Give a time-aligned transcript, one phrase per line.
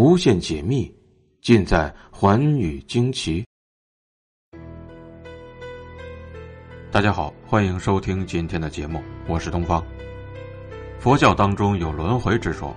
[0.00, 0.88] 无限解密，
[1.42, 3.44] 尽在寰宇惊奇。
[6.92, 9.84] 大家好，欢迎收听今天的节目，我是东方。
[11.00, 12.72] 佛教当中有轮回之说，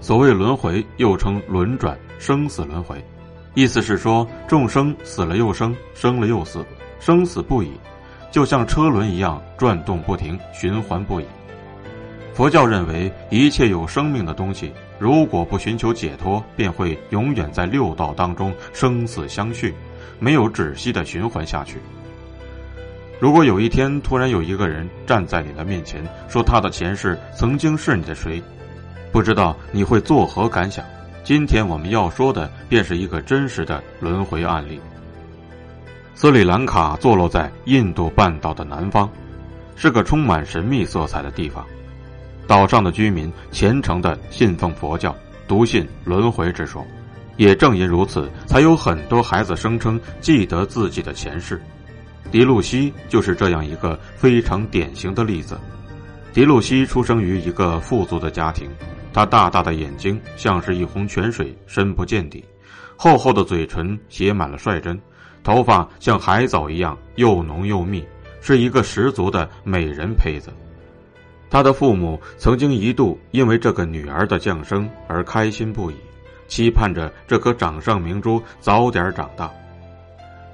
[0.00, 3.04] 所谓轮回又称轮转、生死轮回，
[3.56, 6.64] 意思是说众生死了又生，生了又死，
[7.00, 7.72] 生死不已，
[8.30, 11.26] 就像车轮一样转动不停，循环不已。
[12.34, 19.74] 佛教认为，一切有生命的东西，如果不寻求解脱，便会永远在六道当中生死相续，
[20.18, 21.76] 没有止息的循环下去。
[23.20, 28.42] 如果有一天突然有一个人站在你的面前，说他的前世曾经是你的谁，
[29.12, 30.84] 不知道你会作何感想？
[31.22, 34.80] 今天我们要说的便是一个真实的轮回案例。
[36.14, 39.08] 斯里兰卡坐落在印度半岛的南方，
[39.76, 41.64] 是个充满神秘色彩的地方。
[42.46, 46.86] 岛上的居民虔诚的信奉佛教，笃信轮回之说。
[47.38, 51.60] 也正因如此，才有很多孩子声称记得自己的前世。
[52.30, 55.58] 迪露西就是这样一个非常典型的例子。
[56.32, 58.68] 迪露西出生于一个富足的家庭，
[59.12, 62.44] 他大大的眼睛像是一泓泉水，深不见底；
[62.96, 65.00] 厚厚的嘴唇写满了率真，
[65.42, 68.06] 头发像海藻一样又浓又密，
[68.40, 70.52] 是一个十足的美人胚子。
[71.52, 75.94] 他的父母曾经一度因为这个女儿的降生而开心不已，
[76.48, 79.52] 期盼着这颗掌上明珠早点长大。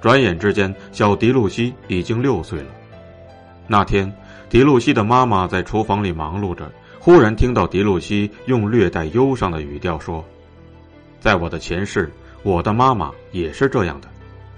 [0.00, 2.66] 转眼之间，小迪露西已经六岁了。
[3.68, 4.12] 那天，
[4.50, 10.24] 迪露西的妈妈在厨房里忙碌着，忽然听到迪露西用略带忧伤的语调说
[11.20, 14.08] ：“在我的前世，我的妈妈也是这样的。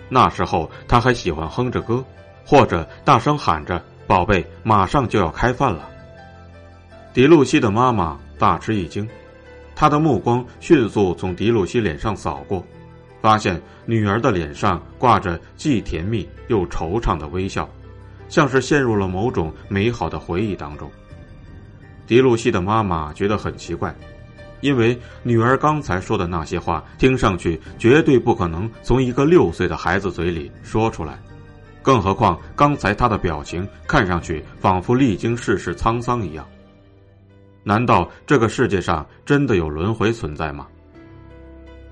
[0.08, 2.02] 那时候，她还喜欢哼着歌，
[2.46, 5.86] 或者大声喊着‘宝贝，马上就要开饭了’。”
[7.12, 9.08] 迪露西的妈妈大吃一惊，
[9.75, 12.64] 她的目光迅速从迪露西脸上扫过，
[13.20, 17.69] 发现女儿的脸上挂着既甜蜜又惆怅的微笑，
[18.28, 20.89] 像是陷入了某种美好的回忆当中。
[22.07, 23.92] 迪露西的妈妈觉得很奇怪，
[24.61, 31.18] 因为女儿刚才说的那些话听上去绝对不可能从一个六岁的孩子嘴里说出来，
[31.83, 36.46] 更何况刚才她的表情看上去仿佛历经世事沧桑一样。
[37.62, 40.66] 难道这个世界上真的有轮回存在吗？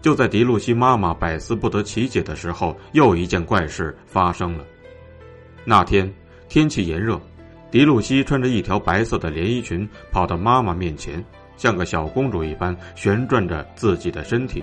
[0.00, 4.64] 就在迪露西妈妈百思不得其解的时候，又一件怪事发生了。
[5.64, 6.10] 那天
[6.48, 7.20] 天气炎热，
[7.70, 11.22] 迪露西穿着一条白色的连衣裙跑到妈妈面前，
[11.56, 14.62] 像个小公主一般旋转着自己的身体，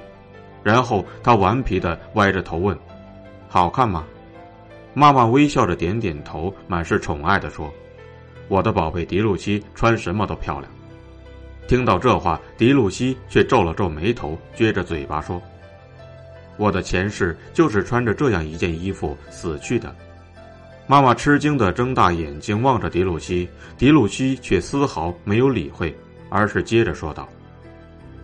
[0.64, 2.76] 然后她顽皮的歪着头问
[3.48, 4.06] ：“好看吗？”
[4.96, 7.72] 妈妈微笑着点点头，满是宠爱的说
[8.48, 10.72] ：“我的宝贝迪露西，穿什么都漂亮。”
[11.68, 15.42] 听到这话，迪露西却皱了皱眉头，撅着嘴巴说
[16.58, 19.94] ：“我的前世就是穿着这样一件衣服死去的。”
[20.86, 23.50] 妈妈吃惊的睁大眼睛望着迪露西，
[23.80, 25.96] 迪露西却丝毫没有理会，
[26.30, 27.28] 而是接着说道：“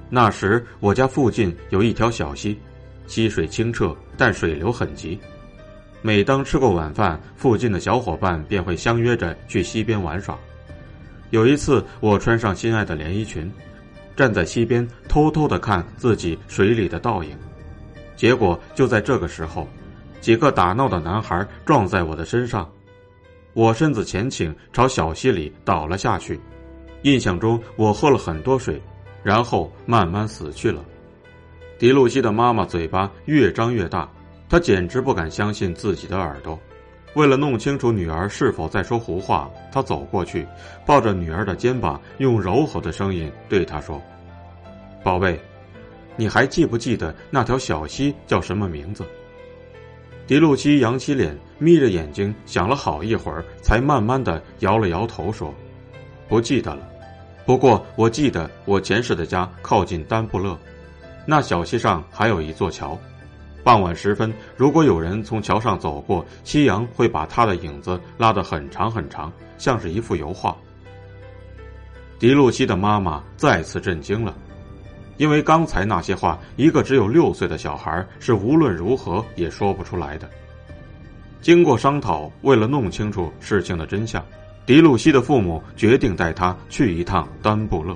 [0.07, 2.59] 那时我家附近有一条小溪，
[3.07, 5.19] 溪水清澈，但水流很急。
[6.03, 10.37] 每当吃过晚饭，附近的小伙伴便会相约着去溪边玩耍。”
[11.31, 13.49] 有一次，我穿上心爱的连衣裙，
[14.15, 17.35] 站在溪边偷偷的看自己水里的倒影，
[18.17, 19.67] 结果就在这个时候，
[20.19, 22.69] 几个打闹的男孩撞在我的身上，
[23.53, 26.39] 我身子前倾，朝小溪里倒了下去。
[27.03, 28.79] 印象中，我喝了很多水，
[29.23, 30.83] 然后慢慢死去了。
[31.79, 34.07] 迪露西的妈妈嘴巴越张越大，
[34.49, 36.59] 她简直不敢相信自己的耳朵。
[37.13, 40.47] 为了弄清楚女儿是否在说胡话，他走过去，
[40.85, 44.01] 抱着女儿的肩膀，用柔和的声音对她说
[45.03, 45.37] ：“宝贝，
[46.15, 49.05] 你还记不记得那条小溪叫什么名字？”
[50.25, 55.53] 迪露西扬起脸，眯着眼睛，想了好一会儿，才慢慢的摇了摇头说
[56.29, 56.87] ：“不记得了。
[57.45, 60.57] 不过我记得我前世的家靠近丹布勒，
[61.25, 62.97] 那小溪上还有一座桥。”
[63.63, 70.55] 傍晚时分，如果有人从桥上走过，夕阳会把他的影子拉得很长很长，像是一幅油画。
[72.17, 74.35] 迪露西的妈妈再次震惊了，
[75.17, 80.29] 因为刚才那些话，一个只有六岁的小孩是无论如何也说不出来的。
[81.41, 84.23] 经过商讨，为了弄清楚事情的真相，
[84.65, 87.95] 迪露西的父母决定带他去一趟丹布勒。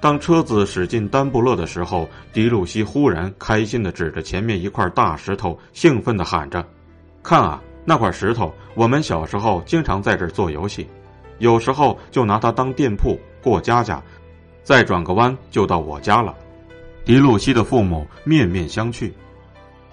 [0.00, 6.66] 当车子驶进丹布勒的时候，迪露西忽然开心的指着前面一块大石头，兴奋的喊着
[7.22, 8.50] ：“看啊，那块石头！
[8.74, 10.88] 我们小时候经常在这儿做游戏，
[11.38, 14.02] 有时候就拿它当店铺过家家，
[14.62, 16.34] 再转个弯就到我家了。”
[17.04, 19.12] 迪露西的父母面面相觑，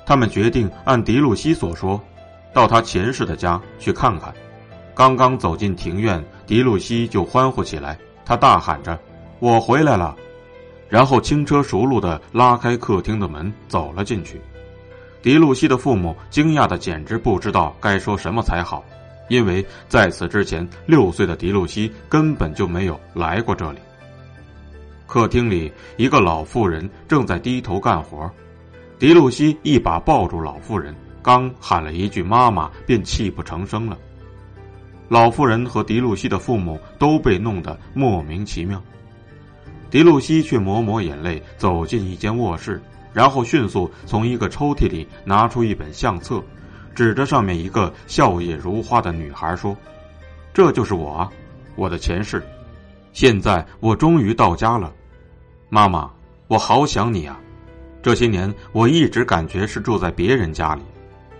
[0.06, 2.02] 他们决定按迪露西所说，
[2.54, 4.34] 到他前世的家去看看。
[4.96, 8.98] 刚刚走进庭院，迪露西就欢呼起来，他大喊着
[9.40, 10.16] ：“我回来了！”
[10.90, 14.40] 然后轻车熟路的拉开客厅的门走了进去。
[15.22, 18.86] 迪露西的父母惊讶的简直不知道该说什么才好，
[19.28, 23.80] 因为在此之前，六岁的迪露西根本就没有来过这里。
[25.06, 28.30] 客厅里，一个老妇人正在低头干活，
[28.98, 33.98] 迪露西一把抱住老妇人，刚喊了一句“妈妈”，便泣不成声了。
[35.10, 38.82] 老妇人和迪露西的父母都被弄得莫名其妙。
[39.90, 42.82] 迪露西却抹抹眼泪，走进一间卧室。
[43.14, 46.44] 然后迅速从一个抽屉里拿出一本相册，
[46.94, 49.76] 指着上面一个笑靥如花的女孩说
[50.54, 51.32] ：“这就是我啊，
[51.76, 52.46] 我的前世。
[53.14, 54.94] 现在我终于到家了，
[55.70, 56.12] 妈妈，
[56.48, 57.40] 我好想你啊！
[58.04, 60.84] 这些年我一直感觉是住在别人家里，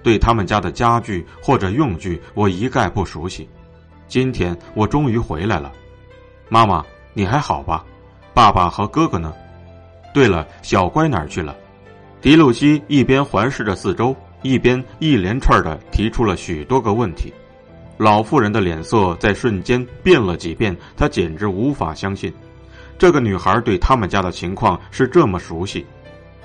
[0.02, 3.48] 对他们家的家具或者用具我一概不熟悉。
[4.08, 5.72] 今天我终于回来了，
[6.50, 6.84] 妈妈，
[7.14, 7.86] 你还好吧？
[8.38, 9.34] 爸爸和哥哥呢？
[10.14, 11.56] 对了，小乖哪儿去了？”
[12.22, 17.34] 迪露西一边环视着四周，一边一连串的提出了许多个问题。
[17.98, 22.32] 老妇人的脸色在瞬间变了几变，她简直无法相信，
[23.00, 25.84] 这个女孩对他们家的情况是这么熟悉，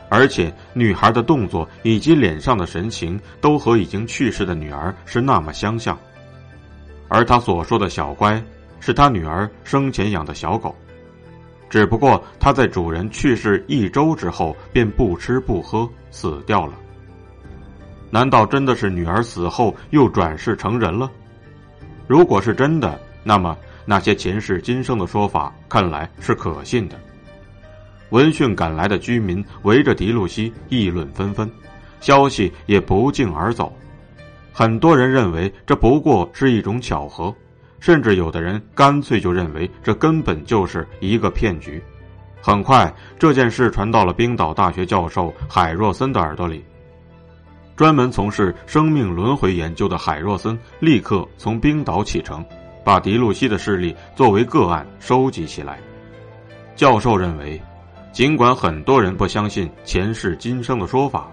[0.08, 5.94] 而且女孩的动作以及脸上的神情都和已经去世的女儿是那么相像。
[7.08, 8.42] 而她所说的小乖，
[8.80, 10.74] 是她女儿生前养的小狗。
[11.72, 16.74] 只不过它在主人去世一周之后便不吃不喝死掉了。
[18.10, 21.10] 难道真的是女儿死后又转世成人了？
[22.06, 27.00] 如果是真的，那么那些前世今生的说法看来是可信的。
[28.10, 31.50] 闻讯赶来的居民围着迪露西议论纷纷，
[32.02, 33.74] 消息也不胫而走。
[34.52, 37.34] 很多人认为这不过是一种巧合。
[37.82, 41.82] 甚至有的人干脆就认为这根本就是一个骗局。
[42.40, 46.64] 很快，这件事传到了冰岛大学教授海若森的耳朵里。
[47.74, 52.44] 专门从事生命轮回研究的海若森立刻从冰岛启程，
[52.84, 55.80] 把迪露西的事例作为个案收集起来。
[56.76, 57.60] 教授认为，
[58.12, 61.28] 尽管很多人不相信前世今生的说法，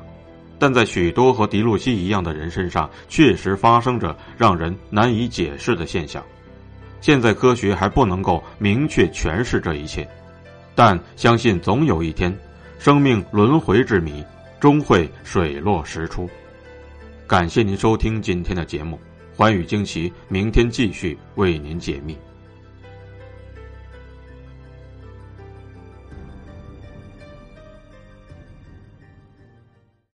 [0.58, 6.24] 但在许多和迪露西一样的人身上，确实发生着让人难以解释的现象。
[7.02, 10.08] 现在科学还不能够明确诠释这一切，
[10.76, 12.38] 但相信总有一天，
[12.78, 14.24] 生命轮回之谜
[14.60, 16.30] 终会水落石出。
[17.26, 19.00] 感谢您收听今天的节目，
[19.38, 22.18] 寰宇惊奇，明天继续为您解密。